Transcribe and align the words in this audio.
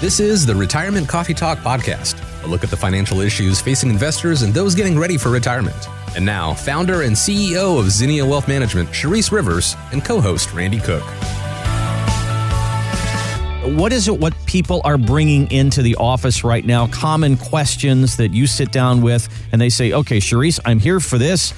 This 0.00 0.20
is 0.20 0.46
the 0.46 0.54
Retirement 0.54 1.08
Coffee 1.08 1.34
Talk 1.34 1.58
Podcast, 1.58 2.22
a 2.44 2.46
look 2.46 2.62
at 2.62 2.70
the 2.70 2.76
financial 2.76 3.20
issues 3.20 3.60
facing 3.60 3.90
investors 3.90 4.42
and 4.42 4.54
those 4.54 4.76
getting 4.76 4.96
ready 4.96 5.18
for 5.18 5.30
retirement. 5.30 5.74
And 6.14 6.24
now, 6.24 6.54
founder 6.54 7.02
and 7.02 7.16
CEO 7.16 7.80
of 7.80 7.90
Zinnia 7.90 8.24
Wealth 8.24 8.46
Management, 8.46 8.90
Charisse 8.90 9.32
Rivers, 9.32 9.74
and 9.90 10.04
co 10.04 10.20
host 10.20 10.54
Randy 10.54 10.78
Cook. 10.78 11.02
What 13.76 13.92
is 13.92 14.06
it 14.06 14.16
what 14.16 14.34
people 14.46 14.80
are 14.84 14.98
bringing 14.98 15.50
into 15.50 15.82
the 15.82 15.96
office 15.96 16.44
right 16.44 16.64
now? 16.64 16.86
Common 16.86 17.36
questions 17.36 18.16
that 18.18 18.32
you 18.32 18.46
sit 18.46 18.70
down 18.70 19.02
with 19.02 19.28
and 19.50 19.60
they 19.60 19.68
say, 19.68 19.92
okay, 19.94 20.18
Charisse, 20.18 20.60
I'm 20.64 20.78
here 20.78 21.00
for 21.00 21.18
this. 21.18 21.52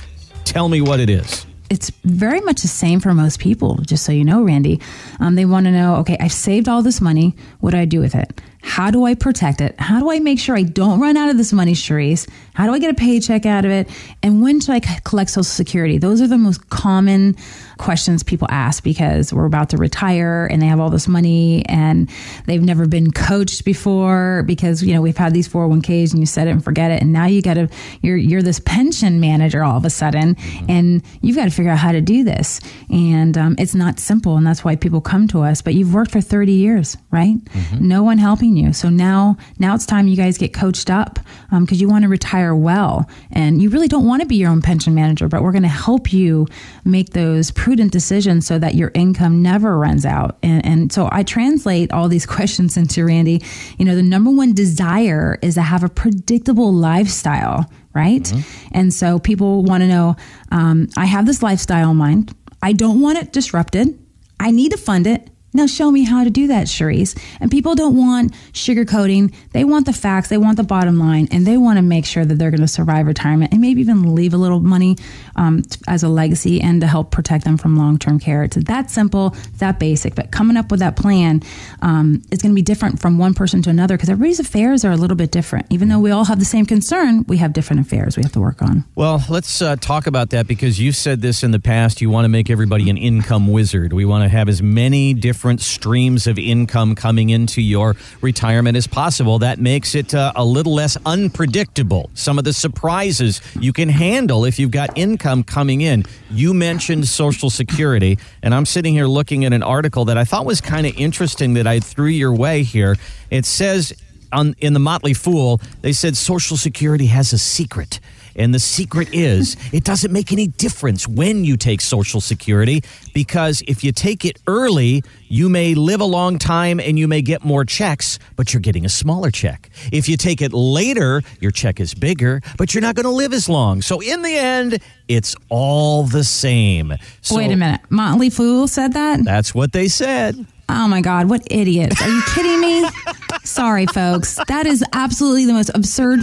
Tell 0.44 0.70
me 0.70 0.80
what 0.80 0.98
it 0.98 1.10
is 1.10 1.44
it's 1.70 1.90
very 2.04 2.40
much 2.40 2.62
the 2.62 2.68
same 2.68 3.00
for 3.00 3.14
most 3.14 3.38
people, 3.38 3.76
just 3.76 4.04
so 4.04 4.12
you 4.12 4.24
know, 4.24 4.42
Randy. 4.42 4.80
Um, 5.20 5.36
they 5.36 5.44
want 5.44 5.66
to 5.66 5.72
know 5.72 5.96
okay, 5.96 6.16
I've 6.20 6.32
saved 6.32 6.68
all 6.68 6.82
this 6.82 7.00
money. 7.00 7.34
What 7.60 7.70
do 7.70 7.78
I 7.78 7.84
do 7.84 8.00
with 8.00 8.14
it? 8.14 8.40
How 8.62 8.90
do 8.90 9.04
I 9.04 9.14
protect 9.14 9.60
it? 9.60 9.74
How 9.78 10.00
do 10.00 10.10
I 10.10 10.18
make 10.18 10.38
sure 10.38 10.56
I 10.56 10.62
don't 10.62 11.00
run 11.00 11.16
out 11.16 11.30
of 11.30 11.36
this 11.36 11.52
money, 11.52 11.72
Charisse? 11.72 12.28
How 12.54 12.66
do 12.66 12.72
I 12.72 12.78
get 12.78 12.90
a 12.90 12.94
paycheck 12.94 13.46
out 13.46 13.64
of 13.64 13.70
it? 13.70 13.88
And 14.22 14.42
when 14.42 14.60
should 14.60 14.74
I 14.74 14.80
collect 14.80 15.30
Social 15.30 15.44
Security? 15.44 15.98
Those 15.98 16.20
are 16.20 16.26
the 16.26 16.38
most 16.38 16.68
common 16.68 17.36
questions 17.80 18.22
people 18.22 18.46
ask 18.50 18.84
because 18.84 19.32
we're 19.32 19.46
about 19.46 19.70
to 19.70 19.78
retire 19.78 20.46
and 20.46 20.60
they 20.60 20.66
have 20.66 20.78
all 20.78 20.90
this 20.90 21.08
money 21.08 21.64
and 21.66 22.10
they've 22.44 22.62
never 22.62 22.86
been 22.86 23.10
coached 23.10 23.64
before 23.64 24.44
because 24.46 24.82
you 24.82 24.92
know 24.94 25.00
we've 25.00 25.16
had 25.16 25.32
these 25.32 25.48
401ks 25.48 26.12
and 26.12 26.20
you 26.20 26.26
set 26.26 26.46
it 26.46 26.50
and 26.50 26.62
forget 26.62 26.90
it 26.90 27.00
and 27.00 27.10
now 27.10 27.24
you 27.24 27.40
got 27.40 27.54
to 27.54 27.68
you're 28.02 28.18
you're 28.18 28.42
this 28.42 28.60
pension 28.60 29.18
manager 29.18 29.64
all 29.64 29.78
of 29.78 29.86
a 29.86 29.90
sudden 29.90 30.34
mm-hmm. 30.34 30.70
and 30.70 31.02
you've 31.22 31.36
got 31.36 31.44
to 31.44 31.50
figure 31.50 31.72
out 31.72 31.78
how 31.78 31.90
to 31.90 32.02
do 32.02 32.22
this 32.22 32.60
and 32.90 33.38
um, 33.38 33.56
it's 33.58 33.74
not 33.74 33.98
simple 33.98 34.36
and 34.36 34.46
that's 34.46 34.62
why 34.62 34.76
people 34.76 35.00
come 35.00 35.26
to 35.26 35.40
us 35.40 35.62
but 35.62 35.74
you've 35.74 35.94
worked 35.94 36.10
for 36.10 36.20
30 36.20 36.52
years 36.52 36.98
right 37.10 37.36
mm-hmm. 37.36 37.88
no 37.88 38.02
one 38.02 38.18
helping 38.18 38.49
you 38.56 38.72
so 38.72 38.88
now 38.88 39.36
now 39.58 39.74
it's 39.74 39.86
time 39.86 40.08
you 40.08 40.16
guys 40.16 40.38
get 40.38 40.52
coached 40.52 40.90
up 40.90 41.18
because 41.50 41.78
um, 41.78 41.80
you 41.80 41.88
want 41.88 42.02
to 42.02 42.08
retire 42.08 42.54
well 42.54 43.08
and 43.30 43.62
you 43.62 43.70
really 43.70 43.88
don't 43.88 44.06
want 44.06 44.20
to 44.20 44.26
be 44.26 44.36
your 44.36 44.50
own 44.50 44.62
pension 44.62 44.94
manager 44.94 45.28
but 45.28 45.42
we're 45.42 45.52
going 45.52 45.62
to 45.62 45.68
help 45.68 46.12
you 46.12 46.46
make 46.84 47.10
those 47.10 47.50
prudent 47.50 47.92
decisions 47.92 48.46
so 48.46 48.58
that 48.58 48.74
your 48.74 48.90
income 48.94 49.42
never 49.42 49.78
runs 49.78 50.04
out. 50.04 50.38
And, 50.42 50.64
and 50.64 50.92
so 50.92 51.08
I 51.10 51.22
translate 51.22 51.92
all 51.92 52.08
these 52.08 52.26
questions 52.36 52.76
into 52.76 53.04
Randy. 53.04 53.42
You 53.78 53.84
know, 53.84 53.94
the 53.94 54.02
number 54.02 54.30
one 54.30 54.52
desire 54.52 55.38
is 55.42 55.54
to 55.54 55.62
have 55.62 55.82
a 55.82 55.88
predictable 55.88 56.72
lifestyle, 56.72 57.70
right? 57.94 58.22
Mm-hmm. 58.22 58.68
And 58.72 58.94
so 58.94 59.18
people 59.18 59.62
want 59.64 59.82
to 59.82 59.88
know 59.88 60.16
um, 60.50 60.88
I 60.96 61.06
have 61.06 61.26
this 61.26 61.42
lifestyle 61.42 61.90
in 61.90 61.96
mind. 61.96 62.34
I 62.62 62.72
don't 62.72 63.00
want 63.00 63.18
it 63.18 63.32
disrupted. 63.32 63.98
I 64.38 64.50
need 64.50 64.72
to 64.72 64.78
fund 64.78 65.06
it. 65.06 65.29
Now 65.52 65.66
show 65.66 65.90
me 65.90 66.04
how 66.04 66.22
to 66.22 66.30
do 66.30 66.46
that, 66.48 66.68
Charisse. 66.68 67.18
And 67.40 67.50
people 67.50 67.74
don't 67.74 67.96
want 67.96 68.32
sugarcoating. 68.52 69.34
They 69.52 69.64
want 69.64 69.86
the 69.86 69.92
facts. 69.92 70.28
They 70.28 70.38
want 70.38 70.56
the 70.56 70.62
bottom 70.62 70.98
line, 70.98 71.26
and 71.32 71.46
they 71.46 71.56
want 71.56 71.78
to 71.78 71.82
make 71.82 72.06
sure 72.06 72.24
that 72.24 72.36
they're 72.36 72.50
going 72.50 72.60
to 72.60 72.68
survive 72.68 73.06
retirement 73.06 73.52
and 73.52 73.60
maybe 73.60 73.80
even 73.80 74.14
leave 74.14 74.32
a 74.32 74.36
little 74.36 74.60
money 74.60 74.96
um, 75.34 75.62
as 75.88 76.02
a 76.04 76.08
legacy 76.08 76.60
and 76.60 76.80
to 76.80 76.86
help 76.86 77.10
protect 77.10 77.44
them 77.44 77.56
from 77.56 77.76
long-term 77.76 78.20
care. 78.20 78.44
It's 78.44 78.56
that 78.56 78.90
simple, 78.90 79.34
that 79.58 79.80
basic. 79.80 80.14
But 80.14 80.30
coming 80.30 80.56
up 80.56 80.70
with 80.70 80.80
that 80.80 80.96
plan 80.96 81.42
um, 81.82 82.22
is 82.30 82.40
going 82.42 82.52
to 82.52 82.56
be 82.56 82.62
different 82.62 83.00
from 83.00 83.18
one 83.18 83.34
person 83.34 83.60
to 83.62 83.70
another 83.70 83.96
because 83.96 84.08
everybody's 84.08 84.40
affairs 84.40 84.84
are 84.84 84.92
a 84.92 84.96
little 84.96 85.16
bit 85.16 85.32
different. 85.32 85.66
Even 85.70 85.88
though 85.88 85.98
we 85.98 86.12
all 86.12 86.24
have 86.24 86.38
the 86.38 86.44
same 86.44 86.64
concern, 86.64 87.24
we 87.26 87.38
have 87.38 87.52
different 87.52 87.80
affairs 87.80 88.16
we 88.16 88.22
have 88.22 88.32
to 88.32 88.40
work 88.40 88.62
on. 88.62 88.84
Well, 88.94 89.24
let's 89.28 89.60
uh, 89.60 89.76
talk 89.76 90.06
about 90.06 90.30
that 90.30 90.46
because 90.46 90.78
you 90.78 90.92
said 90.92 91.22
this 91.22 91.42
in 91.42 91.50
the 91.50 91.58
past. 91.58 92.00
You 92.00 92.08
want 92.08 92.24
to 92.24 92.28
make 92.28 92.50
everybody 92.50 92.88
an 92.88 92.96
income 92.96 93.48
wizard. 93.48 93.92
We 93.92 94.04
want 94.04 94.22
to 94.24 94.28
have 94.28 94.48
as 94.48 94.62
many 94.62 95.12
different 95.12 95.39
different 95.40 95.62
streams 95.62 96.26
of 96.26 96.38
income 96.38 96.94
coming 96.94 97.30
into 97.30 97.62
your 97.62 97.96
retirement 98.20 98.76
as 98.76 98.86
possible. 98.86 99.38
That 99.38 99.58
makes 99.58 99.94
it 99.94 100.14
uh, 100.14 100.34
a 100.36 100.44
little 100.44 100.74
less 100.74 100.98
unpredictable. 101.06 102.10
Some 102.12 102.36
of 102.36 102.44
the 102.44 102.52
surprises 102.52 103.40
you 103.58 103.72
can 103.72 103.88
handle 103.88 104.44
if 104.44 104.58
you've 104.58 104.70
got 104.70 104.98
income 104.98 105.42
coming 105.42 105.80
in. 105.80 106.04
You 106.30 106.52
mentioned 106.52 107.08
Social 107.08 107.48
Security, 107.48 108.18
and 108.42 108.54
I'm 108.54 108.66
sitting 108.66 108.92
here 108.92 109.06
looking 109.06 109.46
at 109.46 109.54
an 109.54 109.62
article 109.62 110.04
that 110.04 110.18
I 110.18 110.24
thought 110.24 110.44
was 110.44 110.60
kind 110.60 110.86
of 110.86 110.94
interesting 110.98 111.54
that 111.54 111.66
I 111.66 111.80
threw 111.80 112.08
your 112.08 112.34
way 112.34 112.62
here. 112.62 112.96
It 113.30 113.46
says 113.46 113.94
on 114.34 114.54
in 114.58 114.74
the 114.74 114.78
Motley 114.78 115.14
Fool, 115.14 115.58
they 115.80 115.94
said 115.94 116.18
Social 116.18 116.58
Security 116.58 117.06
has 117.06 117.32
a 117.32 117.38
secret. 117.38 117.98
And 118.36 118.54
the 118.54 118.58
secret 118.58 119.08
is 119.12 119.56
it 119.72 119.84
doesn't 119.84 120.12
make 120.12 120.32
any 120.32 120.46
difference 120.46 121.06
when 121.06 121.44
you 121.44 121.56
take 121.56 121.80
Social 121.80 122.20
Security 122.20 122.82
because 123.14 123.62
if 123.66 123.82
you 123.84 123.92
take 123.92 124.24
it 124.24 124.38
early, 124.46 125.02
you 125.28 125.48
may 125.48 125.74
live 125.74 126.00
a 126.00 126.04
long 126.04 126.38
time 126.38 126.80
and 126.80 126.98
you 126.98 127.06
may 127.06 127.22
get 127.22 127.44
more 127.44 127.64
checks, 127.64 128.18
but 128.36 128.52
you're 128.52 128.60
getting 128.60 128.84
a 128.84 128.88
smaller 128.88 129.30
check. 129.30 129.70
If 129.92 130.08
you 130.08 130.16
take 130.16 130.42
it 130.42 130.52
later, 130.52 131.22
your 131.40 131.50
check 131.50 131.80
is 131.80 131.94
bigger, 131.94 132.40
but 132.58 132.74
you're 132.74 132.82
not 132.82 132.94
going 132.94 133.04
to 133.04 133.10
live 133.10 133.32
as 133.32 133.48
long. 133.48 133.82
So 133.82 134.00
in 134.00 134.22
the 134.22 134.36
end, 134.36 134.80
it's 135.08 135.34
all 135.48 136.04
the 136.04 136.24
same. 136.24 136.94
So, 137.20 137.36
Wait 137.36 137.50
a 137.50 137.56
minute. 137.56 137.80
Motley 137.90 138.30
Fool 138.30 138.68
said 138.68 138.92
that? 138.94 139.24
That's 139.24 139.54
what 139.54 139.72
they 139.72 139.88
said. 139.88 140.46
Oh 140.72 140.88
my 140.88 141.00
God, 141.00 141.28
what 141.28 141.42
idiots. 141.50 142.00
Are 142.00 142.08
you 142.08 142.22
kidding 142.34 142.60
me? 142.60 142.88
Sorry, 143.44 143.86
folks. 143.86 144.38
That 144.48 144.66
is 144.66 144.84
absolutely 144.92 145.46
the 145.46 145.52
most 145.52 145.70
absurd. 145.74 146.20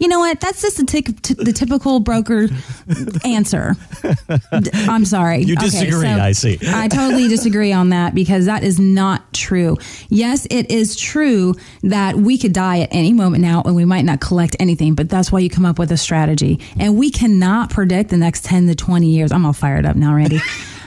You 0.00 0.08
know 0.08 0.18
what? 0.18 0.40
That's 0.40 0.62
just 0.62 0.78
the, 0.78 0.84
t- 0.84 1.02
t- 1.02 1.34
the 1.34 1.52
typical 1.52 2.00
broker 2.00 2.48
answer. 3.24 3.76
I'm 4.88 5.04
sorry. 5.04 5.42
You 5.42 5.56
disagree, 5.56 6.08
okay, 6.08 6.16
so 6.16 6.22
I 6.22 6.32
see. 6.32 6.58
I 6.66 6.88
totally 6.88 7.28
disagree 7.28 7.72
on 7.72 7.90
that 7.90 8.14
because 8.14 8.46
that 8.46 8.64
is 8.64 8.80
not 8.80 9.32
true. 9.32 9.76
Yes, 10.08 10.46
it 10.50 10.70
is 10.70 10.96
true 10.96 11.54
that 11.82 12.16
we 12.16 12.38
could 12.38 12.52
die 12.52 12.80
at 12.80 12.88
any 12.92 13.12
moment 13.12 13.42
now 13.42 13.62
and 13.64 13.76
we 13.76 13.84
might 13.84 14.04
not 14.04 14.20
collect 14.20 14.56
anything, 14.58 14.94
but 14.94 15.08
that's 15.08 15.30
why 15.30 15.40
you 15.40 15.50
come 15.50 15.66
up 15.66 15.78
with 15.78 15.92
a 15.92 15.96
strategy. 15.96 16.60
And 16.78 16.96
we 16.96 17.10
cannot 17.10 17.70
predict 17.70 18.10
the 18.10 18.16
next 18.16 18.44
10 18.44 18.66
to 18.68 18.74
20 18.74 19.06
years. 19.08 19.32
I'm 19.32 19.44
all 19.46 19.52
fired 19.52 19.86
up 19.86 19.96
now, 19.96 20.14
Randy. 20.14 20.40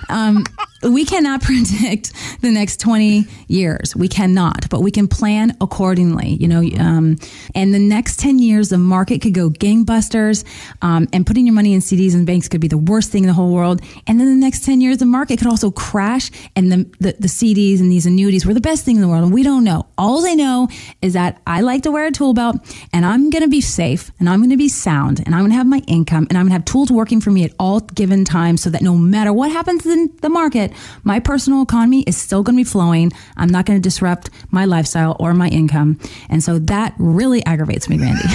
Um, 0.10 0.44
we 0.90 1.06
cannot 1.06 1.42
predict 1.44 2.14
the 2.42 2.52
next 2.52 2.80
20 2.80 3.26
years. 3.48 3.96
We 3.96 4.08
cannot, 4.08 4.70
but 4.70 4.82
we 4.82 4.92
can 4.92 5.08
plan 5.08 5.56
accordingly, 5.62 6.30
you 6.30 6.48
know. 6.48 6.62
Um, 6.80 7.18
and 7.56 7.74
the 7.74 7.80
next 7.80 8.20
10 8.20 8.40
years, 8.40 8.70
the 8.70 8.78
market 8.78 9.22
could 9.22 9.34
go 9.34 9.50
gangbusters, 9.50 10.44
um, 10.82 11.08
and 11.14 11.26
putting 11.26 11.46
your 11.46 11.54
money 11.56 11.74
in 11.74 11.80
CDs 11.80 12.14
and 12.14 12.26
banks 12.26 12.48
could 12.48 12.62
be 12.62 12.68
the 12.68 12.78
worst 12.78 13.12
thing 13.12 13.24
in 13.24 13.28
the 13.28 13.34
whole 13.34 13.54
world. 13.54 13.82
And 14.06 14.20
then 14.20 14.28
the 14.28 14.36
next 14.36 14.64
10 14.64 14.82
years, 14.82 14.98
the 14.98 15.06
market 15.06 15.38
could 15.38 15.48
also 15.48 15.72
crash, 15.72 16.32
and 16.56 16.72
the, 16.72 16.78
the, 17.00 17.16
the 17.20 17.28
CDs 17.28 17.80
and 17.80 17.92
these 17.92 18.06
annuities 18.06 18.46
were 18.46 18.54
the 18.54 18.62
best 18.62 18.86
thing 18.86 18.96
in 18.96 19.02
the 19.02 19.08
world. 19.08 19.24
And 19.24 19.34
we 19.34 19.44
don't 19.44 19.64
know. 19.64 19.88
All 19.98 20.26
I 20.26 20.34
know 20.34 20.68
is 21.02 21.14
that 21.14 21.42
I 21.48 21.62
like 21.62 21.84
to 21.84 21.92
wear 21.92 22.08
a 22.08 22.12
tool 22.12 22.34
belt, 22.34 22.58
and 22.94 23.06
I'm 23.06 23.30
going 23.30 23.44
to 23.44 23.50
be 23.50 23.62
safe, 23.62 24.12
and 24.20 24.30
I'm 24.30 24.40
going 24.40 24.50
to 24.52 24.58
be 24.58 24.70
sound, 24.70 25.22
and 25.26 25.34
I'm 25.34 25.42
going 25.42 25.52
to 25.52 25.58
have 25.58 25.68
my 25.68 25.82
income, 25.88 26.28
and 26.30 26.38
I'm 26.38 26.46
going 26.46 26.52
to 26.52 26.54
have 26.54 26.66
tools 26.66 26.92
working 26.92 27.22
for 27.22 27.32
me 27.32 27.44
at 27.44 27.54
all 27.60 27.80
given 27.80 28.26
times 28.26 28.62
so 28.62 28.70
that 28.70 28.82
no 28.82 28.96
matter 28.96 29.34
what 29.34 29.52
happens 29.52 29.86
in 29.86 30.12
the 30.22 30.30
market, 30.30 30.72
my 31.04 31.20
personal 31.20 31.62
economy 31.62 32.04
is 32.04 32.18
still 32.18 32.44
going 32.44 32.56
to 32.56 32.60
be 32.60 32.70
flowing. 32.70 33.12
I'm 33.36 33.50
not 33.50 33.66
going 33.66 33.80
to 33.80 33.84
disrupt 33.84 34.30
my 34.52 34.66
lifestyle 34.66 35.16
or 35.20 35.34
my 35.34 35.48
income. 35.50 36.00
And 36.30 36.44
so 36.44 36.60
that 36.60 36.94
really 36.98 37.46
aggravates 37.46 37.90
me, 37.90 37.98
Randy. 37.98 38.24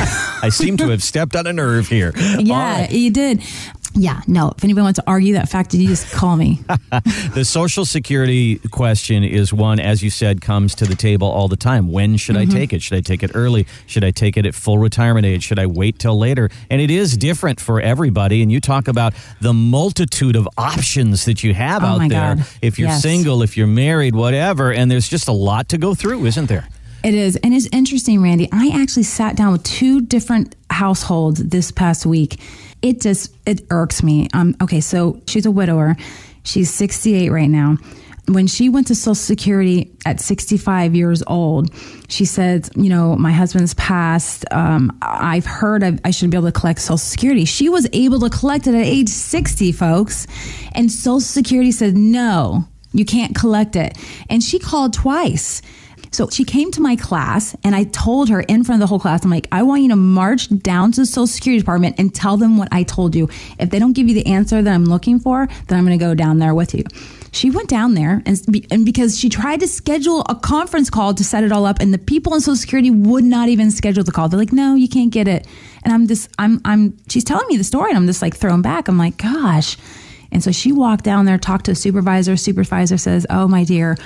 I 0.43 0.49
seem 0.51 0.77
to 0.79 0.89
have 0.89 1.03
stepped 1.03 1.37
on 1.37 1.47
a 1.47 1.53
nerve 1.53 1.89
here. 1.89 2.13
Yeah, 2.43 2.81
right. 2.81 2.91
you 2.91 3.11
did. 3.11 3.43
Yeah, 3.95 4.23
no. 4.27 4.53
If 4.57 4.65
anybody 4.65 4.85
wants 4.85 4.99
to 4.99 5.05
argue 5.07 5.35
that 5.35 5.49
fact, 5.49 5.75
you 5.75 5.87
just 5.87 6.11
call 6.13 6.37
me. 6.37 6.61
the 7.35 7.45
Social 7.45 7.85
Security 7.85 8.59
question 8.71 9.23
is 9.23 9.53
one, 9.53 9.79
as 9.79 10.03
you 10.03 10.09
said, 10.09 10.41
comes 10.41 10.75
to 10.77 10.87
the 10.87 10.95
table 10.95 11.29
all 11.29 11.49
the 11.49 11.57
time. 11.57 11.93
When 11.93 12.17
should 12.17 12.37
mm-hmm. 12.37 12.51
I 12.51 12.55
take 12.55 12.73
it? 12.73 12.81
Should 12.83 12.97
I 12.97 13.01
take 13.03 13.23
it 13.23 13.33
early? 13.35 13.67
Should 13.87 14.05
I 14.05 14.11
take 14.11 14.37
it 14.37 14.47
at 14.47 14.55
full 14.55 14.79
retirement 14.79 15.27
age? 15.27 15.43
Should 15.43 15.59
I 15.59 15.67
wait 15.67 15.99
till 15.99 16.19
later? 16.19 16.49
And 16.71 16.81
it 16.81 16.91
is 16.91 17.17
different 17.17 17.61
for 17.61 17.81
everybody. 17.81 18.43
And 18.43 18.51
you 18.51 18.61
talk 18.61 18.89
about 18.89 19.13
the 19.41 19.53
multitude 19.53 20.37
of 20.37 20.49
options 20.57 21.27
that 21.27 21.45
you 21.45 21.53
have 21.53 21.83
oh 21.83 21.87
out 21.87 22.09
there. 22.09 22.37
God. 22.37 22.47
If 22.63 22.79
you're 22.79 22.89
yes. 22.89 23.03
single, 23.03 23.43
if 23.43 23.57
you're 23.57 23.67
married, 23.67 24.15
whatever. 24.15 24.73
And 24.73 24.91
there's 24.91 25.09
just 25.09 25.29
a 25.29 25.33
lot 25.33 25.69
to 25.71 25.79
go 25.79 25.95
through, 25.95 26.25
isn't 26.25 26.47
there? 26.47 26.67
It 27.05 27.15
is. 27.15 27.37
And 27.37 27.53
it's 27.53 27.69
interesting, 27.73 28.23
Randy. 28.23 28.49
I 28.53 28.71
actually 28.75 29.03
sat 29.03 29.37
down 29.37 29.53
with 29.53 29.65
two 29.65 30.01
different 30.01 30.55
households 30.71 31.43
this 31.43 31.73
past 31.73 32.07
week 32.07 32.39
it 32.83 33.01
just 33.01 33.35
it 33.47 33.63
irks 33.71 34.03
me. 34.03 34.29
Um, 34.35 34.57
okay, 34.61 34.81
so 34.81 35.21
she's 35.27 35.47
a 35.47 35.51
widower. 35.51 35.97
She's 36.45 36.73
68 36.73 37.31
right 37.31 37.49
now. 37.49 37.77
When 38.29 38.47
she 38.47 38.69
went 38.69 38.87
to 38.89 38.95
Social 38.95 39.17
Security 39.17 39.93
at 40.07 40.21
65 40.21 40.95
years 40.95 41.25
old, 41.27 41.75
she 42.09 42.25
said, 42.25 42.69
"You 42.77 42.89
know, 42.89 43.17
my 43.17 43.33
husband's 43.33 43.75
passed. 43.75 44.45
Um, 44.53 44.97
I've 45.03 45.47
heard 45.47 45.83
I, 45.83 45.99
I 46.05 46.11
should 46.11 46.31
be 46.31 46.37
able 46.37 46.49
to 46.49 46.59
collect 46.59 46.81
Social 46.81 46.99
Security." 46.99 47.45
She 47.45 47.69
was 47.69 47.89
able 47.93 48.21
to 48.21 48.31
collect 48.31 48.67
it 48.67 48.75
at 48.75 48.87
age 48.87 49.09
60, 49.09 49.73
folks, 49.73 50.27
and 50.73 50.91
Social 50.91 51.21
Security 51.21 51.73
said, 51.73 51.97
"No, 51.97 52.65
you 52.93 53.05
can't 53.05 53.35
collect 53.35 53.75
it." 53.75 53.97
And 54.31 54.43
she 54.43 54.59
called 54.61 54.93
twice 54.93 55.61
so 56.13 56.29
she 56.29 56.45
came 56.45 56.71
to 56.73 56.81
my 56.81 56.95
class 56.95 57.57
and 57.65 57.75
I 57.75 57.85
told 57.85 58.29
her 58.29 58.43
in 58.43 58.65
front 58.65 58.81
of 58.83 58.87
the 58.87 58.89
whole 58.89 59.01
class, 59.01 59.25
I'm 59.25 59.31
like, 59.31 59.49
I 59.51 59.63
want 59.63 59.83
you 59.83 59.89
to 59.89 59.97
march 59.97 60.49
down 60.59 60.93
to 60.93 61.01
the 61.01 61.07
Social 61.07 61.27
Security 61.27 61.59
Department 61.59 61.97
and 61.99 62.15
tell 62.15 62.37
them 62.37 62.59
what 62.59 62.69
I 62.71 62.83
told 62.83 63.17
you. 63.17 63.31
If 63.59 63.71
they 63.71 63.79
don't 63.79 63.95
give 63.95 64.09
you 64.09 64.15
the 64.15 64.27
answer 64.27 64.61
that 64.61 64.73
I'm 64.73 64.85
looking 64.85 65.19
for, 65.19 65.49
then 65.69 65.79
I'm 65.79 65.87
going 65.87 65.99
to 65.99 66.05
go 66.05 66.15
down 66.15 66.39
there 66.39 66.55
with 66.55 66.75
you. 66.75 66.85
she 67.33 67.51
went 67.51 67.71
down 67.71 67.95
there 67.95 68.23
and, 68.27 68.39
and 68.71 68.85
because 68.85 69.19
she 69.19 69.31
tried 69.31 69.61
to 69.61 69.67
schedule 69.67 70.21
a 70.29 70.35
conference 70.35 70.91
call 70.91 71.15
to 71.15 71.25
set 71.25 71.45
it 71.45 71.51
all 71.51 71.65
up 71.65 71.81
and 71.81 71.95
the 71.95 71.99
people 71.99 72.35
in 72.35 72.41
social 72.41 72.57
security 72.57 72.91
would 72.91 73.25
not 73.25 73.49
even 73.49 73.71
schedule 73.71 74.05
the 74.05 74.13
call. 74.13 74.29
They're 74.29 74.39
like 74.39 74.53
no 74.53 74.75
you 74.75 74.89
can't 74.89 75.11
get 75.11 75.27
it. 75.27 75.47
And 75.83 75.95
i'm 75.95 76.07
just 76.07 76.29
i'm 76.39 76.61
i'm 76.67 76.97
she's 77.09 77.25
telling 77.25 77.47
me 77.49 77.57
the 77.57 77.65
story 77.65 77.91
and 77.91 77.97
i'm 77.97 78.07
just 78.07 78.21
like 78.21 78.37
thrown 78.37 78.61
back. 78.61 78.87
I'm 78.89 78.99
like 78.99 79.17
gosh. 79.17 79.79
And 80.31 80.43
so 80.43 80.53
she 80.53 80.73
walked 80.73 81.05
down 81.05 81.25
there 81.25 81.39
talked 81.39 81.67
to 81.67 81.73
a 81.73 81.75
supervisor. 81.75 82.37
Supervisor 82.37 82.99
says 82.99 83.27
oh 83.31 83.49
my 83.49 83.65
dear 83.65 83.97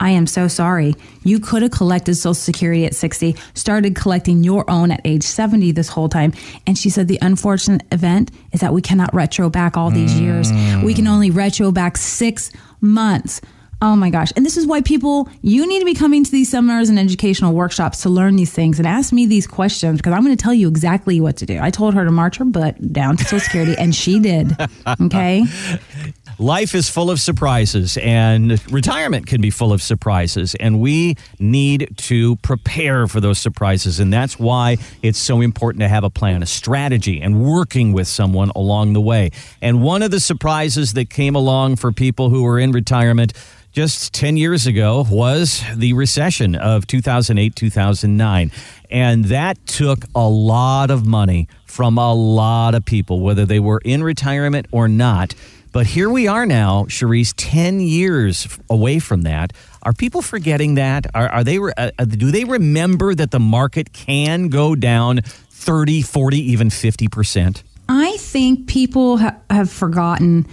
I 0.00 0.10
am 0.10 0.26
so 0.26 0.48
sorry. 0.48 0.94
You 1.22 1.40
could 1.40 1.62
have 1.62 1.70
collected 1.70 2.14
Social 2.14 2.34
Security 2.34 2.84
at 2.84 2.94
60, 2.94 3.36
started 3.54 3.94
collecting 3.94 4.44
your 4.44 4.68
own 4.70 4.90
at 4.90 5.00
age 5.04 5.22
70 5.22 5.72
this 5.72 5.88
whole 5.88 6.08
time. 6.08 6.32
And 6.66 6.76
she 6.76 6.90
said 6.90 7.08
the 7.08 7.18
unfortunate 7.22 7.82
event 7.92 8.30
is 8.52 8.60
that 8.60 8.72
we 8.72 8.82
cannot 8.82 9.14
retro 9.14 9.50
back 9.50 9.76
all 9.76 9.90
these 9.90 10.14
mm. 10.14 10.20
years. 10.20 10.84
We 10.84 10.94
can 10.94 11.06
only 11.06 11.30
retro 11.30 11.70
back 11.72 11.96
six 11.96 12.50
months. 12.80 13.40
Oh 13.82 13.96
my 13.96 14.08
gosh. 14.08 14.32
And 14.34 14.46
this 14.46 14.56
is 14.56 14.66
why 14.66 14.80
people, 14.80 15.28
you 15.42 15.66
need 15.66 15.80
to 15.80 15.84
be 15.84 15.94
coming 15.94 16.24
to 16.24 16.30
these 16.30 16.50
seminars 16.50 16.88
and 16.88 16.98
educational 16.98 17.52
workshops 17.52 18.02
to 18.02 18.08
learn 18.08 18.36
these 18.36 18.52
things 18.52 18.78
and 18.78 18.88
ask 18.88 19.12
me 19.12 19.26
these 19.26 19.46
questions 19.46 19.98
because 19.98 20.14
I'm 20.14 20.24
going 20.24 20.36
to 20.36 20.42
tell 20.42 20.54
you 20.54 20.68
exactly 20.68 21.20
what 21.20 21.36
to 21.38 21.46
do. 21.46 21.58
I 21.60 21.70
told 21.70 21.92
her 21.92 22.04
to 22.04 22.10
march 22.10 22.38
her 22.38 22.46
butt 22.46 22.92
down 22.92 23.18
to 23.18 23.24
Social 23.24 23.40
Security 23.40 23.74
and 23.76 23.94
she 23.94 24.18
did. 24.20 24.56
Okay. 25.00 25.44
Life 26.38 26.74
is 26.74 26.88
full 26.88 27.10
of 27.10 27.20
surprises 27.20 27.96
and 27.98 28.60
retirement 28.72 29.26
can 29.26 29.40
be 29.40 29.50
full 29.50 29.72
of 29.72 29.80
surprises. 29.80 30.54
And 30.58 30.80
we 30.80 31.16
need 31.38 31.96
to 31.98 32.36
prepare 32.36 33.06
for 33.06 33.20
those 33.20 33.38
surprises. 33.38 34.00
And 34.00 34.12
that's 34.12 34.38
why 34.38 34.78
it's 35.02 35.18
so 35.18 35.40
important 35.40 35.82
to 35.82 35.88
have 35.88 36.02
a 36.02 36.10
plan, 36.10 36.42
a 36.42 36.46
strategy, 36.46 37.20
and 37.20 37.44
working 37.44 37.92
with 37.92 38.08
someone 38.08 38.50
along 38.56 38.94
the 38.94 39.00
way. 39.00 39.30
And 39.62 39.82
one 39.82 40.02
of 40.02 40.10
the 40.10 40.20
surprises 40.20 40.94
that 40.94 41.08
came 41.08 41.36
along 41.36 41.76
for 41.76 41.92
people 41.92 42.30
who 42.30 42.42
were 42.42 42.58
in 42.58 42.72
retirement 42.72 43.32
just 43.70 44.12
10 44.14 44.36
years 44.36 44.66
ago 44.66 45.04
was 45.10 45.62
the 45.74 45.92
recession 45.94 46.54
of 46.54 46.86
2008 46.86 47.56
2009. 47.56 48.52
And 48.90 49.24
that 49.26 49.66
took 49.66 50.04
a 50.14 50.28
lot 50.28 50.90
of 50.90 51.04
money 51.04 51.48
from 51.66 51.98
a 51.98 52.14
lot 52.14 52.74
of 52.76 52.84
people, 52.84 53.20
whether 53.20 53.44
they 53.44 53.58
were 53.58 53.80
in 53.84 54.02
retirement 54.04 54.66
or 54.70 54.86
not. 54.86 55.34
But 55.74 55.88
here 55.88 56.08
we 56.08 56.28
are 56.28 56.46
now, 56.46 56.84
Charisse, 56.84 57.34
10 57.36 57.80
years 57.80 58.46
away 58.70 59.00
from 59.00 59.22
that. 59.22 59.52
Are 59.82 59.92
people 59.92 60.22
forgetting 60.22 60.76
that? 60.76 61.04
Are, 61.16 61.28
are 61.28 61.42
they, 61.42 61.58
uh, 61.58 61.72
uh, 61.76 62.04
do 62.04 62.30
they 62.30 62.44
remember 62.44 63.12
that 63.12 63.32
the 63.32 63.40
market 63.40 63.92
can 63.92 64.50
go 64.50 64.76
down 64.76 65.22
30, 65.24 66.02
40, 66.02 66.38
even 66.38 66.68
50%? 66.68 67.64
I 67.88 68.16
think 68.18 68.68
people 68.68 69.16
ha- 69.16 69.34
have 69.50 69.68
forgotten 69.68 70.46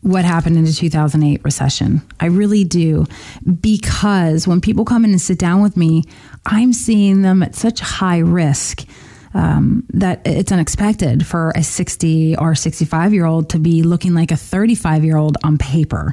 what 0.00 0.24
happened 0.24 0.56
in 0.56 0.64
the 0.64 0.72
2008 0.72 1.44
recession. 1.44 2.00
I 2.18 2.26
really 2.26 2.64
do. 2.64 3.04
Because 3.60 4.48
when 4.48 4.62
people 4.62 4.86
come 4.86 5.04
in 5.04 5.10
and 5.10 5.20
sit 5.20 5.38
down 5.38 5.60
with 5.60 5.76
me, 5.76 6.04
I'm 6.46 6.72
seeing 6.72 7.20
them 7.20 7.42
at 7.42 7.54
such 7.54 7.80
high 7.80 8.20
risk. 8.20 8.86
Um, 9.34 9.84
that 9.90 10.22
it's 10.24 10.52
unexpected 10.52 11.26
for 11.26 11.52
a 11.54 11.62
60 11.62 12.36
or 12.38 12.54
65 12.54 13.12
year 13.12 13.26
old 13.26 13.50
to 13.50 13.58
be 13.58 13.82
looking 13.82 14.14
like 14.14 14.30
a 14.30 14.36
35 14.36 15.04
year 15.04 15.16
old 15.16 15.36
on 15.44 15.58
paper. 15.58 16.12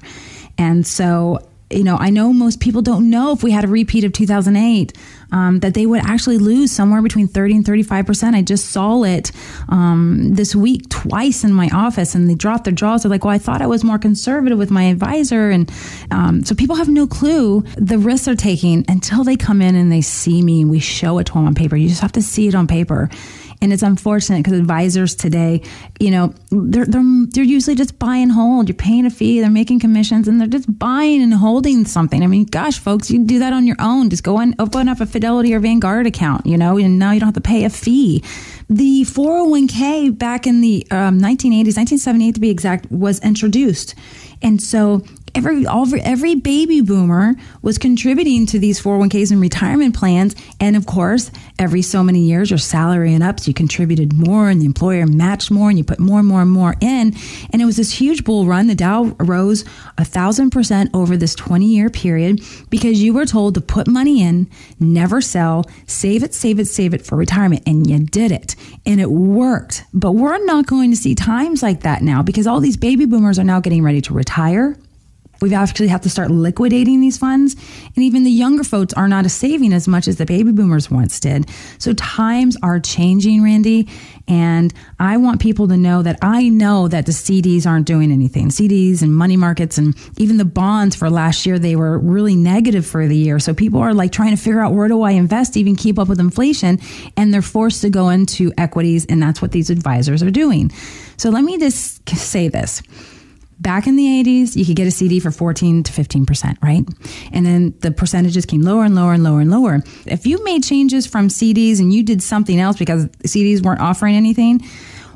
And 0.58 0.86
so 0.86 1.40
you 1.74 1.84
know, 1.84 1.98
I 1.98 2.10
know 2.10 2.34
most 2.34 2.60
people 2.60 2.82
don't 2.82 3.10
know 3.10 3.32
if 3.32 3.44
we 3.44 3.52
had 3.52 3.64
a 3.64 3.68
repeat 3.68 4.04
of 4.04 4.14
2008 4.14 4.94
um, 5.32 5.60
that 5.60 5.74
they 5.74 5.86
would 5.86 6.02
actually 6.06 6.38
lose 6.38 6.72
somewhere 6.72 7.02
between 7.02 7.28
30 7.28 7.58
and 7.58 7.66
35 7.66 8.06
percent. 8.06 8.36
I 8.36 8.42
just 8.42 8.70
saw 8.70 9.04
it 9.04 9.32
um, 9.70 10.34
this 10.34 10.56
week 10.56 10.88
twice 10.90 11.44
in 11.44 11.52
my 11.54 11.70
office, 11.74 12.16
and 12.16 12.30
they 12.30 12.36
dropped 12.36 12.66
their 12.66 12.74
jaws. 12.74 13.04
They're 13.04 13.10
like, 13.10 13.26
"Well, 13.26 13.34
I 13.34 13.40
thought 13.40 13.62
I 13.62 13.68
was 13.68 13.84
more 13.84 13.98
conservative 13.98 14.58
with 14.58 14.72
my 14.72 14.84
advisor," 14.84 15.50
and 15.50 15.72
um, 16.12 16.44
so 16.44 16.56
people 16.56 16.76
have 16.76 16.90
no 16.90 17.08
clue 17.08 17.62
the 17.78 17.98
risks 17.98 18.26
they're 18.26 18.36
taking 18.36 18.86
until 18.88 19.24
they 19.24 19.36
come 19.36 19.62
in 19.62 19.76
and 19.76 19.92
they 19.92 20.02
see 20.02 20.42
me. 20.42 20.66
We 20.66 20.80
show 20.80 21.18
it 21.18 21.26
to 21.28 21.34
them 21.34 21.48
on 21.48 21.56
paper. 21.56 21.76
You 21.76 21.90
just 21.90 22.02
have 22.02 22.12
to 22.14 22.22
see 22.22 22.48
it 22.48 22.56
on 22.56 22.68
paper 22.68 23.10
and 23.64 23.72
it's 23.72 23.82
unfortunate 23.82 24.44
because 24.44 24.60
advisors 24.60 25.16
today, 25.16 25.62
you 25.98 26.12
know, 26.12 26.34
they're, 26.52 26.86
they're, 26.86 27.26
they're 27.30 27.44
usually 27.46 27.78
just 27.78 27.98
buy 27.98 28.18
and 28.18 28.30
hold. 28.30 28.68
You're 28.68 28.76
paying 28.76 29.06
a 29.06 29.10
fee, 29.10 29.40
they're 29.40 29.50
making 29.50 29.80
commissions, 29.80 30.28
and 30.28 30.40
they're 30.40 30.50
just 30.50 30.78
buying 30.78 31.24
and 31.24 31.34
holding 31.34 31.86
something. 31.86 32.22
I 32.22 32.28
mean, 32.28 32.44
gosh, 32.44 32.78
folks, 32.78 33.10
you 33.10 33.24
do 33.24 33.40
that 33.40 33.54
on 33.54 33.66
your 33.66 33.78
own. 33.80 34.10
Just 34.10 34.24
go 34.24 34.38
and 34.40 34.54
open 34.60 34.90
up 34.90 35.00
a 35.00 35.06
Fidelity 35.06 35.56
or 35.56 35.62
Vanguard 35.62 36.06
account, 36.06 36.46
you 36.46 36.58
know, 36.58 36.78
and 36.78 37.00
now 37.00 37.12
you 37.12 37.22
don't 37.22 37.28
have 37.28 37.36
to 37.36 37.42
pay 37.42 37.64
a 37.64 37.70
fee. 37.70 38.22
The 38.70 39.04
401k 39.04 40.18
back 40.18 40.46
in 40.46 40.60
the 40.60 40.86
um, 40.92 41.20
1980s, 41.20 41.78
1978 41.78 42.36
to 42.36 42.42
be 42.42 42.50
exact, 42.50 42.92
was 42.92 43.22
introduced. 43.22 43.96
And 44.42 44.62
so 44.62 45.04
every 45.36 45.66
all, 45.66 45.88
every 46.02 46.36
baby 46.36 46.82
boomer 46.82 47.36
was 47.62 47.78
contributing 47.78 48.46
to 48.48 48.60
these 48.60 48.82
401ks 48.82 49.32
and 49.32 49.42
retirement 49.42 49.96
plans. 49.96 50.36
And 50.60 50.76
of 50.76 50.86
course 50.86 51.32
every 51.60 51.82
so 51.82 52.04
many 52.04 52.22
years 52.22 52.50
your 52.50 52.60
salary 52.60 53.14
and 53.14 53.24
up 53.24 53.40
so 53.40 53.48
you 53.48 53.54
contributed 53.54 54.14
more 54.14 54.50
and 54.50 54.62
the 54.62 54.66
employer 54.66 55.06
matched 55.06 55.52
more 55.52 55.70
and 55.70 55.78
you 55.78 55.84
put 55.84 56.00
more 56.00 56.20
and 56.20 56.28
more 56.28 56.42
and 56.42 56.52
more 56.52 56.76
in. 56.82 57.14
And 57.52 57.62
it 57.62 57.66
was 57.66 57.78
this 57.78 57.92
huge 57.92 58.24
bull 58.24 58.46
run. 58.46 58.68
The 58.68 58.76
dow 58.76 59.16
rose 59.20 59.66
a 59.98 60.06
thousand 60.06 60.52
percent 60.52 60.92
over 60.94 61.18
this 61.18 61.36
20 61.36 61.66
year 61.66 61.90
period 61.90 62.42
because 62.70 63.02
you 63.02 63.14
were 63.14 63.26
told 63.26 63.56
to 63.56 63.62
put 63.62 63.88
money 63.88 64.22
in 64.22 64.50
never 64.80 65.22
sell 65.22 65.66
save 65.88 66.24
it 66.24 66.34
save 66.34 66.60
it 66.60 66.66
save 66.66 66.94
it 66.94 67.06
for 67.06 67.16
retirement. 67.16 67.64
And 67.66 67.90
you 67.90 68.00
did 68.00 68.32
it. 68.32 68.56
And 68.86 69.00
it 69.00 69.10
worked. 69.10 69.84
But 69.94 70.14
we're 70.14 70.44
not 70.46 70.68
going 70.68 70.92
to 70.92 70.98
see 70.98 71.16
times 71.16 71.64
like 71.64 71.82
that 71.82 72.02
now 72.02 72.22
because 72.22 72.48
all 72.48 72.60
these 72.60 72.78
baby 72.78 73.06
boomers 73.06 73.40
are 73.40 73.44
now 73.44 73.60
getting 73.60 73.84
ready 73.84 74.02
to 74.02 74.14
retire 74.14 74.33
Higher, 74.34 74.76
we've 75.42 75.54
actually 75.54 75.90
have 75.90 76.02
to 76.02 76.10
start 76.10 76.32
liquidating 76.32 77.02
these 77.02 77.20
funds. 77.20 77.56
And 77.96 78.04
even 78.04 78.24
the 78.24 78.32
younger 78.32 78.64
folks 78.64 78.94
are 78.94 79.08
not 79.08 79.30
saving 79.30 79.74
as 79.74 79.88
much 79.88 80.08
as 80.08 80.16
the 80.18 80.26
baby 80.26 80.52
boomers 80.52 80.90
once 80.90 81.20
did. 81.20 81.48
So 81.78 81.94
times 81.94 82.58
are 82.64 82.80
changing, 82.80 83.44
Randy. 83.44 83.88
And 84.28 84.74
I 85.00 85.18
want 85.18 85.40
people 85.40 85.68
to 85.68 85.78
know 85.78 86.02
that 86.02 86.18
I 86.24 86.50
know 86.50 86.88
that 86.88 87.06
the 87.06 87.12
CDs 87.12 87.68
aren't 87.68 87.86
doing 87.86 88.12
anything. 88.12 88.48
CDs 88.48 89.04
and 89.04 89.14
money 89.14 89.38
markets 89.38 89.78
and 89.78 89.96
even 90.18 90.38
the 90.38 90.46
bonds 90.46 90.96
for 90.96 91.12
last 91.12 91.46
year, 91.46 91.60
they 91.60 91.76
were 91.76 92.00
really 92.00 92.36
negative 92.36 92.88
for 92.88 93.08
the 93.08 93.16
year. 93.16 93.38
So 93.38 93.54
people 93.54 93.82
are 93.82 93.94
like 93.94 94.12
trying 94.12 94.36
to 94.36 94.42
figure 94.42 94.62
out 94.62 94.74
where 94.74 94.88
do 94.88 95.04
I 95.04 95.12
invest, 95.12 95.58
even 95.58 95.76
keep 95.76 96.00
up 96.00 96.08
with 96.08 96.20
inflation. 96.20 96.80
And 97.18 97.32
they're 97.32 97.44
forced 97.44 97.82
to 97.82 97.92
go 97.92 98.10
into 98.10 98.52
equities. 98.58 99.06
And 99.06 99.22
that's 99.22 99.44
what 99.44 99.52
these 99.52 99.70
advisors 99.70 100.24
are 100.24 100.32
doing. 100.32 100.72
So 101.18 101.30
let 101.30 101.44
me 101.44 101.60
just 101.60 102.10
say 102.10 102.48
this 102.48 102.82
back 103.64 103.88
in 103.88 103.96
the 103.96 104.06
80s, 104.06 104.56
you 104.56 104.66
could 104.66 104.76
get 104.76 104.86
a 104.86 104.92
CD 104.92 105.20
for 105.20 105.32
14 105.32 105.84
to 105.84 105.92
15%, 105.92 106.62
right? 106.62 106.86
And 107.32 107.46
then 107.46 107.74
the 107.80 107.92
percentages 107.92 108.46
came 108.46 108.62
lower 108.62 108.84
and 108.84 108.94
lower 108.94 109.14
and 109.14 109.24
lower 109.24 109.40
and 109.40 109.50
lower. 109.50 109.82
If 110.06 110.28
you 110.28 110.44
made 110.44 110.64
changes 110.64 111.08
from 111.08 111.30
CDs 111.30 111.80
and 111.80 111.92
you 111.92 112.04
did 112.04 112.22
something 112.22 112.60
else 112.60 112.78
because 112.78 113.08
CDs 113.26 113.64
weren't 113.64 113.82
offering 113.82 114.16
anything, 114.16 114.62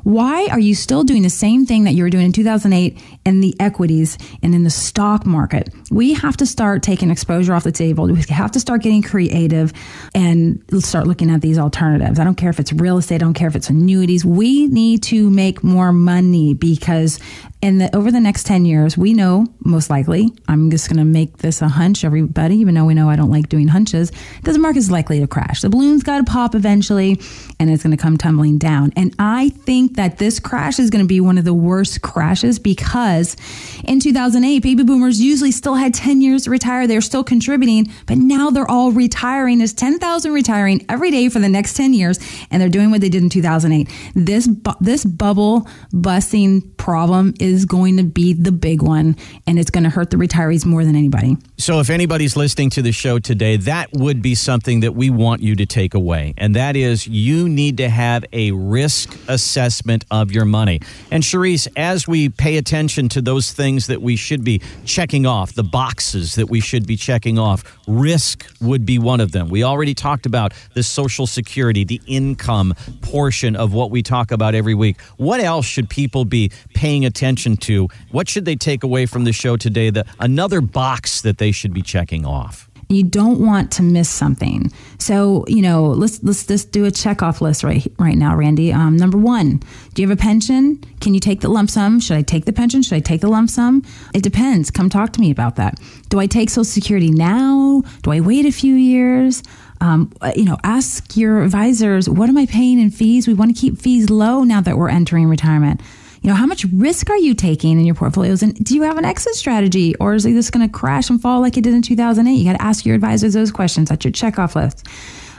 why 0.04 0.46
are 0.46 0.60
you 0.60 0.74
still 0.74 1.02
doing 1.02 1.22
the 1.22 1.28
same 1.28 1.66
thing 1.66 1.84
that 1.84 1.92
you 1.92 2.02
were 2.02 2.08
doing 2.08 2.26
in 2.26 2.32
2008 2.32 2.98
in 3.26 3.40
the 3.40 3.54
equities 3.60 4.16
and 4.42 4.54
in 4.54 4.64
the 4.64 4.70
stock 4.70 5.26
market? 5.26 5.68
We 5.90 6.14
have 6.14 6.36
to 6.38 6.46
start 6.46 6.82
taking 6.82 7.10
exposure 7.10 7.52
off 7.52 7.64
the 7.64 7.72
table. 7.72 8.06
We 8.06 8.22
have 8.30 8.52
to 8.52 8.60
start 8.60 8.82
getting 8.82 9.02
creative 9.02 9.72
and 10.14 10.64
start 10.78 11.06
looking 11.06 11.30
at 11.30 11.42
these 11.42 11.58
alternatives. 11.58 12.18
I 12.18 12.24
don't 12.24 12.36
care 12.36 12.48
if 12.48 12.58
it's 12.58 12.72
real 12.72 12.96
estate, 12.96 13.16
I 13.16 13.18
don't 13.18 13.34
care 13.34 13.48
if 13.48 13.56
it's 13.56 13.68
annuities. 13.68 14.24
We 14.24 14.68
need 14.68 15.02
to 15.04 15.28
make 15.28 15.62
more 15.62 15.92
money 15.92 16.54
because 16.54 17.18
in 17.60 17.78
the 17.78 17.94
over 17.96 18.10
the 18.10 18.20
next 18.20 18.46
10 18.46 18.64
years 18.64 18.96
we 18.96 19.14
know 19.14 19.46
most 19.64 19.90
likely 19.90 20.32
i'm 20.46 20.70
just 20.70 20.88
going 20.88 20.98
to 20.98 21.04
make 21.04 21.38
this 21.38 21.60
a 21.60 21.68
hunch 21.68 22.04
everybody 22.04 22.56
even 22.56 22.74
though 22.74 22.84
we 22.84 22.94
know 22.94 23.08
i 23.08 23.16
don't 23.16 23.30
like 23.30 23.48
doing 23.48 23.68
hunches 23.68 24.12
that 24.44 24.52
the 24.52 24.58
market 24.58 24.78
is 24.78 24.90
likely 24.90 25.20
to 25.20 25.26
crash. 25.26 25.60
The 25.60 25.70
balloon's 25.70 26.02
got 26.02 26.18
to 26.18 26.24
pop 26.24 26.54
eventually 26.54 27.20
and 27.60 27.70
it's 27.70 27.82
going 27.82 27.96
to 27.96 28.02
come 28.02 28.16
tumbling 28.16 28.58
down. 28.58 28.92
And 28.96 29.14
i 29.18 29.50
think 29.50 29.96
that 29.96 30.18
this 30.18 30.40
crash 30.40 30.78
is 30.78 30.90
going 30.90 31.04
to 31.04 31.08
be 31.08 31.20
one 31.20 31.38
of 31.38 31.44
the 31.44 31.54
worst 31.54 32.02
crashes 32.02 32.58
because 32.58 33.36
in 33.84 34.00
2008 34.00 34.62
baby 34.62 34.82
boomers 34.82 35.20
usually 35.20 35.52
still 35.52 35.74
had 35.74 35.94
10 35.94 36.20
years 36.20 36.44
to 36.44 36.50
retire. 36.50 36.86
They're 36.86 37.00
still 37.00 37.24
contributing 37.24 37.92
but 38.06 38.18
now 38.18 38.50
they're 38.50 38.70
all 38.70 38.92
retiring. 38.92 39.58
There's 39.58 39.72
10,000 39.72 40.32
retiring 40.32 40.84
every 40.88 41.10
day 41.10 41.28
for 41.28 41.38
the 41.38 41.48
next 41.48 41.74
10 41.74 41.92
years 41.94 42.18
and 42.50 42.60
they're 42.60 42.68
doing 42.68 42.90
what 42.90 43.00
they 43.00 43.08
did 43.08 43.22
in 43.22 43.30
2008 43.30 43.88
this 44.14 44.46
bu- 44.46 44.72
this 44.80 45.04
bubble 45.04 45.66
busting 45.92 46.62
problem 46.72 47.34
is 47.40 47.47
is 47.48 47.64
going 47.64 47.96
to 47.96 48.04
be 48.04 48.32
the 48.32 48.52
big 48.52 48.82
one, 48.82 49.16
and 49.46 49.58
it's 49.58 49.70
going 49.70 49.84
to 49.84 49.90
hurt 49.90 50.10
the 50.10 50.16
retirees 50.16 50.64
more 50.64 50.84
than 50.84 50.94
anybody. 50.94 51.36
So, 51.56 51.80
if 51.80 51.90
anybody's 51.90 52.36
listening 52.36 52.70
to 52.70 52.82
the 52.82 52.92
show 52.92 53.18
today, 53.18 53.56
that 53.56 53.92
would 53.92 54.22
be 54.22 54.34
something 54.34 54.80
that 54.80 54.94
we 54.94 55.10
want 55.10 55.42
you 55.42 55.56
to 55.56 55.66
take 55.66 55.94
away. 55.94 56.34
And 56.36 56.54
that 56.54 56.76
is 56.76 57.06
you 57.06 57.48
need 57.48 57.78
to 57.78 57.88
have 57.88 58.24
a 58.32 58.52
risk 58.52 59.18
assessment 59.28 60.04
of 60.10 60.30
your 60.30 60.44
money. 60.44 60.80
And, 61.10 61.22
Charisse, 61.22 61.66
as 61.76 62.06
we 62.06 62.28
pay 62.28 62.58
attention 62.58 63.08
to 63.10 63.22
those 63.22 63.52
things 63.52 63.86
that 63.88 64.02
we 64.02 64.16
should 64.16 64.44
be 64.44 64.60
checking 64.84 65.26
off, 65.26 65.54
the 65.54 65.64
boxes 65.64 66.34
that 66.34 66.48
we 66.48 66.60
should 66.60 66.86
be 66.86 66.96
checking 66.96 67.38
off, 67.38 67.64
risk 67.86 68.46
would 68.60 68.84
be 68.84 68.98
one 68.98 69.20
of 69.20 69.32
them. 69.32 69.48
We 69.48 69.64
already 69.64 69.94
talked 69.94 70.26
about 70.26 70.52
the 70.74 70.82
Social 70.82 71.26
Security, 71.26 71.84
the 71.84 72.00
income 72.06 72.74
portion 73.00 73.56
of 73.56 73.72
what 73.72 73.90
we 73.90 74.02
talk 74.02 74.30
about 74.30 74.54
every 74.54 74.74
week. 74.74 75.00
What 75.16 75.40
else 75.40 75.66
should 75.66 75.88
people 75.88 76.24
be 76.24 76.52
paying 76.74 77.04
attention? 77.04 77.37
Attention 77.38 77.56
to? 77.56 77.88
What 78.10 78.28
should 78.28 78.44
they 78.44 78.56
take 78.56 78.82
away 78.82 79.06
from 79.06 79.24
the 79.24 79.32
show 79.32 79.56
today? 79.56 79.90
The 79.90 80.04
another 80.18 80.60
box 80.60 81.22
that 81.22 81.38
they 81.38 81.52
should 81.52 81.72
be 81.72 81.82
checking 81.82 82.26
off. 82.26 82.68
You 82.90 83.04
don't 83.04 83.40
want 83.44 83.70
to 83.72 83.82
miss 83.82 84.08
something. 84.08 84.72
So, 84.98 85.44
you 85.46 85.60
know, 85.60 85.84
let's 85.88 86.22
let's 86.22 86.46
just 86.46 86.72
do 86.72 86.86
a 86.86 86.90
check 86.90 87.22
off 87.22 87.42
list 87.42 87.62
right 87.62 87.86
right 87.98 88.16
now, 88.16 88.34
Randy. 88.34 88.72
Um, 88.72 88.96
number 88.96 89.18
one, 89.18 89.60
do 89.92 90.02
you 90.02 90.08
have 90.08 90.18
a 90.18 90.20
pension? 90.20 90.78
Can 91.00 91.12
you 91.12 91.20
take 91.20 91.40
the 91.40 91.48
lump 91.48 91.70
sum? 91.70 92.00
Should 92.00 92.16
I 92.16 92.22
take 92.22 92.46
the 92.46 92.52
pension? 92.52 92.82
Should 92.82 92.96
I 92.96 93.00
take 93.00 93.20
the 93.20 93.28
lump 93.28 93.50
sum? 93.50 93.82
It 94.14 94.22
depends. 94.22 94.70
Come 94.70 94.88
talk 94.88 95.12
to 95.12 95.20
me 95.20 95.30
about 95.30 95.56
that. 95.56 95.78
Do 96.08 96.18
I 96.18 96.26
take 96.26 96.48
Social 96.48 96.64
Security 96.64 97.10
now? 97.10 97.82
Do 98.02 98.10
I 98.10 98.20
wait 98.20 98.46
a 98.46 98.52
few 98.52 98.74
years? 98.74 99.42
Um, 99.80 100.10
you 100.34 100.44
know, 100.44 100.56
ask 100.64 101.16
your 101.16 101.42
advisors, 101.42 102.08
what 102.08 102.28
am 102.28 102.36
I 102.36 102.46
paying 102.46 102.80
in 102.80 102.90
fees? 102.90 103.28
We 103.28 103.34
want 103.34 103.54
to 103.54 103.60
keep 103.60 103.78
fees 103.78 104.10
low 104.10 104.42
now 104.42 104.60
that 104.62 104.76
we're 104.76 104.88
entering 104.88 105.28
retirement. 105.28 105.80
You 106.22 106.30
know, 106.30 106.34
how 106.34 106.46
much 106.46 106.64
risk 106.72 107.10
are 107.10 107.16
you 107.16 107.34
taking 107.34 107.78
in 107.78 107.86
your 107.86 107.94
portfolios? 107.94 108.42
And 108.42 108.54
do 108.64 108.74
you 108.74 108.82
have 108.82 108.98
an 108.98 109.04
exit 109.04 109.34
strategy 109.34 109.94
or 109.96 110.14
is 110.14 110.24
this 110.24 110.50
going 110.50 110.68
to 110.68 110.72
crash 110.72 111.10
and 111.10 111.20
fall 111.20 111.40
like 111.40 111.56
it 111.56 111.62
did 111.62 111.74
in 111.74 111.82
2008? 111.82 112.32
You 112.32 112.44
got 112.44 112.58
to 112.58 112.62
ask 112.62 112.84
your 112.84 112.94
advisors 112.94 113.34
those 113.34 113.52
questions. 113.52 113.88
That's 113.88 114.04
your 114.04 114.12
checkoff 114.12 114.54
list. 114.54 114.86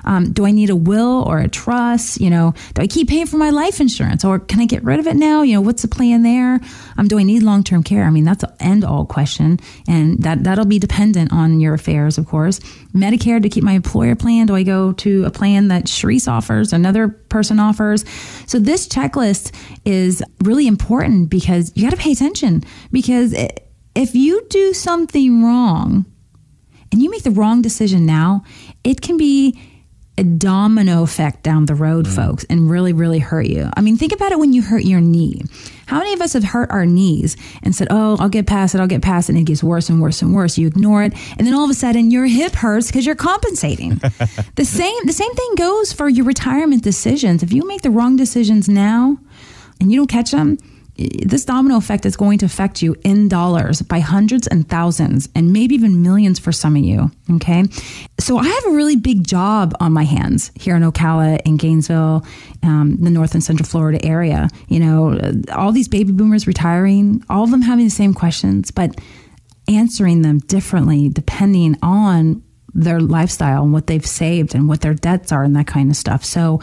Um, 0.09 0.33
do 0.33 0.43
I 0.47 0.49
need 0.49 0.71
a 0.71 0.75
will 0.75 1.23
or 1.27 1.37
a 1.37 1.47
trust? 1.47 2.19
You 2.19 2.31
know, 2.31 2.55
do 2.73 2.81
I 2.81 2.87
keep 2.87 3.09
paying 3.09 3.27
for 3.27 3.37
my 3.37 3.51
life 3.51 3.79
insurance 3.79 4.25
or 4.25 4.39
can 4.39 4.59
I 4.59 4.65
get 4.65 4.83
rid 4.83 4.99
of 4.99 5.05
it 5.05 5.15
now? 5.15 5.43
You 5.43 5.53
know, 5.53 5.61
what's 5.61 5.83
the 5.83 5.87
plan 5.87 6.23
there? 6.23 6.59
Um, 6.97 7.07
do 7.07 7.19
I 7.19 7.23
need 7.23 7.43
long 7.43 7.63
term 7.63 7.83
care? 7.83 8.05
I 8.05 8.09
mean, 8.09 8.23
that's 8.23 8.43
an 8.43 8.51
end 8.59 8.83
all 8.83 9.05
question. 9.05 9.59
And 9.87 10.17
that, 10.23 10.43
that'll 10.43 10.65
be 10.65 10.79
dependent 10.79 11.31
on 11.31 11.59
your 11.59 11.75
affairs, 11.75 12.17
of 12.17 12.25
course. 12.25 12.59
Medicare 12.91 13.39
to 13.39 13.49
keep 13.49 13.63
my 13.63 13.73
employer 13.73 14.15
plan. 14.15 14.47
Do 14.47 14.55
I 14.55 14.63
go 14.63 14.93
to 14.93 15.25
a 15.25 15.29
plan 15.29 15.67
that 15.67 15.85
Charisse 15.85 16.27
offers, 16.27 16.73
another 16.73 17.07
person 17.07 17.59
offers? 17.59 18.03
So 18.47 18.57
this 18.57 18.87
checklist 18.87 19.53
is 19.85 20.23
really 20.41 20.65
important 20.65 21.29
because 21.29 21.71
you 21.75 21.83
got 21.83 21.95
to 21.95 22.01
pay 22.01 22.13
attention 22.13 22.63
because 22.91 23.35
if 23.93 24.15
you 24.15 24.43
do 24.49 24.73
something 24.73 25.43
wrong, 25.43 26.07
and 26.91 27.03
you 27.03 27.11
make 27.11 27.21
the 27.21 27.29
wrong 27.29 27.61
decision 27.61 28.05
now, 28.05 28.43
it 28.83 29.01
can 29.01 29.15
be 29.15 29.59
a 30.19 30.23
domino 30.23 31.01
effect 31.03 31.43
down 31.43 31.65
the 31.65 31.75
road, 31.75 32.05
mm. 32.05 32.15
folks, 32.15 32.43
and 32.49 32.69
really, 32.69 32.91
really 32.91 33.19
hurt 33.19 33.45
you. 33.45 33.69
I 33.75 33.81
mean, 33.81 33.95
think 33.95 34.11
about 34.11 34.33
it 34.33 34.39
when 34.39 34.51
you 34.51 34.61
hurt 34.61 34.83
your 34.83 34.99
knee. 34.99 35.41
How 35.87 35.97
many 35.97 36.13
of 36.13 36.21
us 36.21 36.33
have 36.33 36.43
hurt 36.43 36.69
our 36.69 36.85
knees 36.85 37.37
and 37.63 37.73
said, 37.73 37.87
Oh, 37.89 38.17
I'll 38.19 38.29
get 38.29 38.45
past 38.45 38.75
it, 38.75 38.81
I'll 38.81 38.87
get 38.87 39.01
past 39.01 39.29
it, 39.29 39.33
and 39.33 39.41
it 39.41 39.45
gets 39.45 39.63
worse 39.63 39.89
and 39.89 40.01
worse 40.01 40.21
and 40.21 40.35
worse. 40.35 40.57
You 40.57 40.67
ignore 40.67 41.03
it, 41.03 41.13
and 41.37 41.47
then 41.47 41.53
all 41.53 41.63
of 41.63 41.69
a 41.69 41.73
sudden 41.73 42.11
your 42.11 42.25
hip 42.25 42.53
hurts 42.53 42.87
because 42.87 43.05
you're 43.05 43.15
compensating. 43.15 43.95
the 44.55 44.65
same 44.65 45.05
the 45.05 45.13
same 45.13 45.33
thing 45.33 45.55
goes 45.55 45.93
for 45.93 46.09
your 46.09 46.25
retirement 46.25 46.83
decisions. 46.83 47.41
If 47.41 47.53
you 47.53 47.65
make 47.65 47.81
the 47.81 47.89
wrong 47.89 48.17
decisions 48.17 48.67
now 48.67 49.17
and 49.79 49.91
you 49.91 49.97
don't 49.97 50.07
catch 50.07 50.31
them, 50.31 50.57
this 51.25 51.45
domino 51.45 51.77
effect 51.77 52.05
is 52.05 52.17
going 52.17 52.37
to 52.39 52.45
affect 52.45 52.81
you 52.81 52.95
in 53.03 53.29
dollars 53.29 53.81
by 53.81 53.99
hundreds 53.99 54.47
and 54.47 54.67
thousands 54.67 55.29
and 55.33 55.53
maybe 55.53 55.75
even 55.75 56.01
millions 56.01 56.39
for 56.39 56.51
some 56.51 56.75
of 56.75 56.83
you. 56.83 57.09
Okay. 57.35 57.63
So 58.19 58.37
I 58.37 58.47
have 58.47 58.65
a 58.67 58.71
really 58.71 58.97
big 58.97 59.25
job 59.25 59.73
on 59.79 59.93
my 59.93 60.03
hands 60.03 60.51
here 60.55 60.75
in 60.75 60.83
Ocala, 60.83 61.39
in 61.45 61.57
Gainesville, 61.57 62.25
um, 62.63 62.97
the 62.99 63.09
North 63.09 63.33
and 63.33 63.43
Central 63.43 63.67
Florida 63.67 64.03
area. 64.05 64.49
You 64.67 64.79
know, 64.79 65.41
all 65.53 65.71
these 65.71 65.87
baby 65.87 66.11
boomers 66.11 66.47
retiring, 66.47 67.23
all 67.29 67.43
of 67.43 67.51
them 67.51 67.61
having 67.61 67.85
the 67.85 67.91
same 67.91 68.13
questions, 68.13 68.71
but 68.71 68.99
answering 69.69 70.23
them 70.23 70.39
differently 70.39 71.09
depending 71.09 71.77
on 71.81 72.43
their 72.73 72.99
lifestyle 72.99 73.63
and 73.63 73.73
what 73.73 73.87
they've 73.87 74.05
saved 74.05 74.53
and 74.53 74.67
what 74.67 74.81
their 74.81 74.93
debts 74.93 75.31
are 75.31 75.43
and 75.43 75.55
that 75.55 75.67
kind 75.67 75.89
of 75.89 75.95
stuff. 75.95 76.25
So 76.25 76.61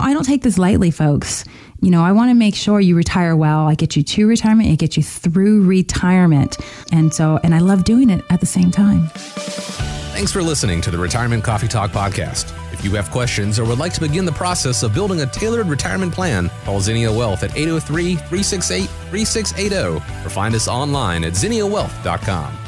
Oh, 0.00 0.04
I 0.04 0.12
don't 0.12 0.24
take 0.24 0.42
this 0.42 0.58
lightly, 0.58 0.90
folks 0.90 1.44
you 1.80 1.90
know, 1.90 2.02
I 2.02 2.12
want 2.12 2.30
to 2.30 2.34
make 2.34 2.54
sure 2.54 2.80
you 2.80 2.96
retire 2.96 3.36
well. 3.36 3.68
I 3.68 3.74
get 3.74 3.96
you 3.96 4.02
to 4.02 4.26
retirement, 4.26 4.68
I 4.68 4.74
get 4.74 4.96
you 4.96 5.02
through 5.02 5.64
retirement. 5.64 6.56
And 6.92 7.14
so, 7.14 7.38
and 7.44 7.54
I 7.54 7.58
love 7.58 7.84
doing 7.84 8.10
it 8.10 8.24
at 8.30 8.40
the 8.40 8.46
same 8.46 8.70
time. 8.70 9.06
Thanks 10.12 10.32
for 10.32 10.42
listening 10.42 10.80
to 10.80 10.90
the 10.90 10.98
Retirement 10.98 11.44
Coffee 11.44 11.68
Talk 11.68 11.92
podcast. 11.92 12.52
If 12.72 12.84
you 12.84 12.90
have 12.92 13.10
questions 13.10 13.60
or 13.60 13.64
would 13.64 13.78
like 13.78 13.92
to 13.94 14.00
begin 14.00 14.24
the 14.24 14.32
process 14.32 14.82
of 14.82 14.92
building 14.92 15.20
a 15.20 15.26
tailored 15.26 15.66
retirement 15.68 16.12
plan, 16.12 16.50
call 16.64 16.80
Zinnia 16.80 17.12
Wealth 17.12 17.44
at 17.44 17.56
803 17.56 18.16
368 18.16 18.88
3680 19.10 20.26
or 20.26 20.30
find 20.30 20.54
us 20.54 20.66
online 20.66 21.22
at 21.22 21.34
zinniawealth.com. 21.34 22.67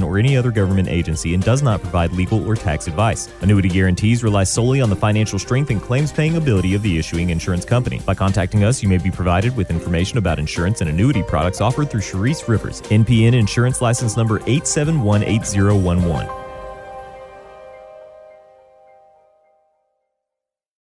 or 0.00 0.16
any 0.16 0.36
other 0.36 0.52
government 0.52 0.86
agency 0.86 1.34
and 1.34 1.42
does 1.42 1.60
not 1.60 1.80
provide 1.80 2.12
legal 2.12 2.46
or 2.46 2.54
tax 2.54 2.86
advice. 2.86 3.28
Annuity 3.40 3.68
guarantees 3.68 4.22
rely 4.22 4.44
solely 4.44 4.80
on 4.80 4.90
the 4.90 4.94
financial 4.94 5.40
strength 5.40 5.70
and 5.70 5.82
claims 5.82 6.12
paying 6.12 6.36
ability 6.36 6.74
of 6.74 6.82
the 6.82 6.96
issuing 6.96 7.30
insurance 7.30 7.64
company. 7.64 8.00
By 8.06 8.14
contacting 8.14 8.62
us, 8.62 8.80
you 8.80 8.88
may 8.88 8.98
be 8.98 9.10
provided 9.10 9.56
with 9.56 9.70
information 9.70 10.18
about 10.18 10.38
insurance 10.38 10.82
and 10.82 10.88
annuity 10.88 11.24
products 11.24 11.60
offered 11.60 11.90
through 11.90 12.02
Charisse 12.02 12.46
Rivers, 12.46 12.80
NPN 12.82 13.34
Insurance 13.34 13.80
License 13.80 14.16
Number 14.16 14.38
8718011. 14.38 16.41